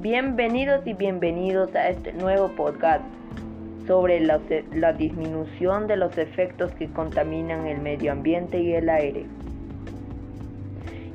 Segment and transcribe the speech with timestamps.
[0.00, 3.02] Bienvenidos y bienvenidos a este nuevo podcast
[3.88, 4.38] sobre la,
[4.92, 9.26] disminución de los efectos que contaminan el medio ambiente y el aire.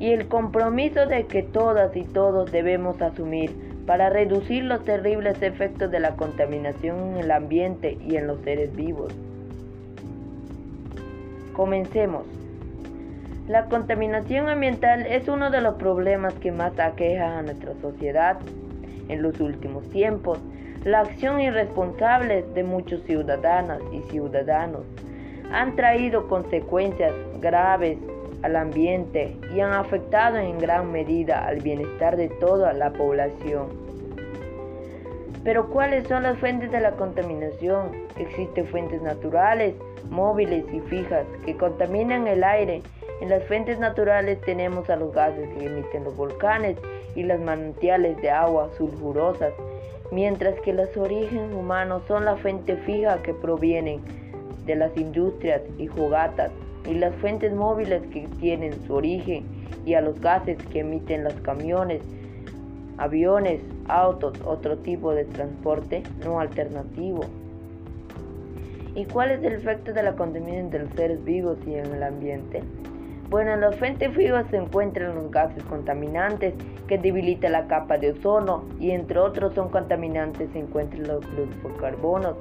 [0.01, 5.89] Y el compromiso de que todas y todos debemos asumir para reducir los terribles efectos
[5.89, 9.15] de la contaminación en el ambiente y en los seres vivos.
[11.53, 12.25] Comencemos.
[13.47, 18.37] La contaminación ambiental es uno de los problemas que más aqueja a nuestra sociedad
[19.07, 20.39] en los últimos tiempos,
[20.83, 24.83] la acción irresponsable de muchos ciudadanas y ciudadanos
[25.51, 27.97] han traído consecuencias graves
[28.41, 33.67] al ambiente y han afectado en gran medida al bienestar de toda la población.
[35.43, 37.91] Pero ¿cuáles son las fuentes de la contaminación?
[38.17, 39.75] Existen fuentes naturales,
[40.09, 42.81] móviles y fijas que contaminan el aire.
[43.19, 46.77] En las fuentes naturales tenemos a los gases que emiten los volcanes
[47.15, 49.53] y las manantiales de agua sulfurosas,
[50.11, 54.01] mientras que los orígenes humanos son la fuente fija que provienen
[54.67, 56.51] de las industrias y jugatas
[56.85, 59.45] y las fuentes móviles que tienen su origen
[59.83, 62.01] y a los gases que emiten los camiones,
[62.97, 67.21] aviones, autos, otro tipo de transporte no alternativo.
[68.93, 72.03] ¿Y cuál es el efecto de la contaminación de los seres vivos y en el
[72.03, 72.63] ambiente?
[73.29, 76.53] Bueno, en los fuentes fijas se encuentran los gases contaminantes
[76.87, 82.35] que debilitan la capa de ozono y entre otros son contaminantes se encuentran los fluorocarbonos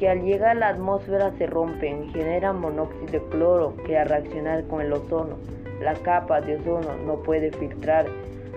[0.00, 4.08] que al llegar a la atmósfera se rompen y generan monóxido de cloro que al
[4.08, 5.36] reaccionar con el ozono,
[5.82, 8.06] la capa de ozono no puede filtrar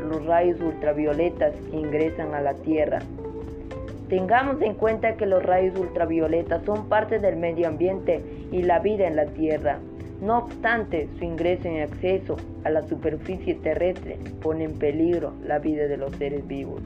[0.09, 2.99] los rayos ultravioletas que ingresan a la Tierra.
[4.07, 9.05] Tengamos en cuenta que los rayos ultravioletas son parte del medio ambiente y la vida
[9.05, 9.79] en la Tierra.
[10.21, 15.87] No obstante, su ingreso en acceso a la superficie terrestre pone en peligro la vida
[15.87, 16.81] de los seres vivos.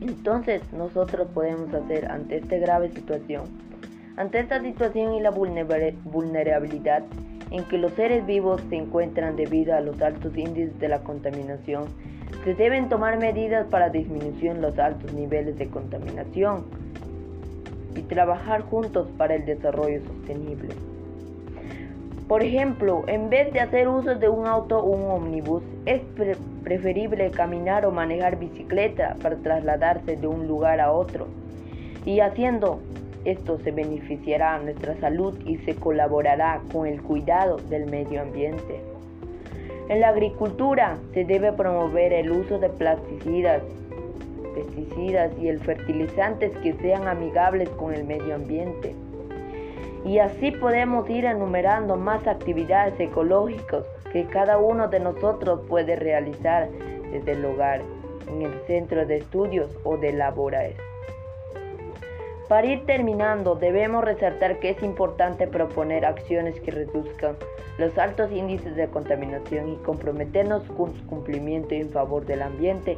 [0.00, 3.44] Entonces, nosotros podemos hacer ante esta grave situación,
[4.16, 7.04] ante esta situación y la vulnerabilidad
[7.50, 11.86] en que los seres vivos se encuentran debido a los altos índices de la contaminación,
[12.44, 16.64] se deben tomar medidas para disminuir los altos niveles de contaminación
[17.98, 20.68] y trabajar juntos para el desarrollo sostenible.
[22.28, 26.02] Por ejemplo, en vez de hacer uso de un auto o un ómnibus, es
[26.62, 31.26] preferible caminar o manejar bicicleta para trasladarse de un lugar a otro.
[32.04, 32.80] Y haciendo
[33.24, 38.80] esto se beneficiará a nuestra salud y se colaborará con el cuidado del medio ambiente.
[39.88, 43.62] En la agricultura se debe promover el uso de plasticidas,
[44.48, 48.94] pesticidas y el fertilizantes que sean amigables con el medio ambiente.
[50.04, 56.68] Y así podemos ir enumerando más actividades ecológicas que cada uno de nosotros puede realizar
[57.10, 57.82] desde el hogar,
[58.28, 60.88] en el centro de estudios o de laboratorio.
[62.48, 67.36] Para ir terminando, debemos resaltar que es importante proponer acciones que reduzcan
[67.76, 72.96] los altos índices de contaminación y comprometernos con su cumplimiento en favor del ambiente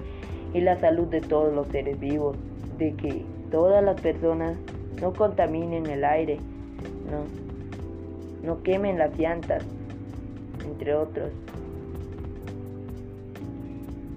[0.53, 2.37] y la salud de todos los seres vivos,
[2.79, 4.57] de que todas las personas
[5.01, 6.39] no contaminen el aire,
[7.11, 7.25] no,
[8.47, 9.65] no quemen las llantas,
[10.65, 11.31] entre otros.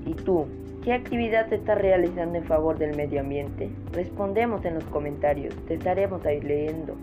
[0.05, 0.45] ¿Y tú?
[0.83, 3.69] ¿Qué actividad se está realizando en favor del medio ambiente?
[3.93, 6.95] Respondemos en los comentarios, te estaremos ahí leyendo.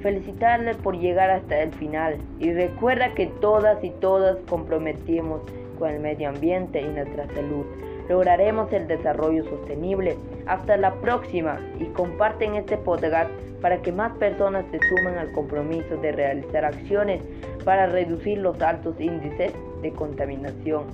[0.00, 5.40] Felicitarles por llegar hasta el final y recuerda que todas y todas comprometimos
[5.78, 7.64] con el medio ambiente y nuestra salud.
[8.10, 10.18] Lograremos el desarrollo sostenible.
[10.46, 13.30] Hasta la próxima y comparten este podcast
[13.62, 17.22] para que más personas se sumen al compromiso de realizar acciones
[17.64, 20.86] para reducir los altos índices de contaminación.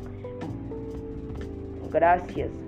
[1.90, 2.65] Gracias.